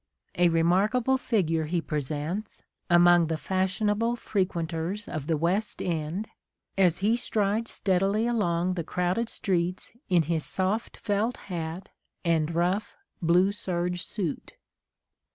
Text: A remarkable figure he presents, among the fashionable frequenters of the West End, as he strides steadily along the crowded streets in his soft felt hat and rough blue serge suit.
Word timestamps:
A 0.33 0.49
remarkable 0.49 1.15
figure 1.19 1.65
he 1.65 1.79
presents, 1.79 2.63
among 2.89 3.27
the 3.27 3.37
fashionable 3.37 4.15
frequenters 4.15 5.07
of 5.07 5.27
the 5.27 5.37
West 5.37 5.79
End, 5.79 6.27
as 6.75 6.97
he 7.05 7.15
strides 7.15 7.69
steadily 7.69 8.25
along 8.25 8.73
the 8.73 8.83
crowded 8.83 9.29
streets 9.29 9.91
in 10.09 10.23
his 10.23 10.43
soft 10.43 10.97
felt 10.97 11.37
hat 11.53 11.89
and 12.25 12.55
rough 12.55 12.95
blue 13.21 13.51
serge 13.51 14.03
suit. 14.03 14.53